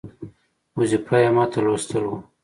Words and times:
وظیفه 0.77 1.15
یې 1.23 1.29
ماته 1.35 1.59
لوستل 1.65 2.03
وه. 2.09 2.17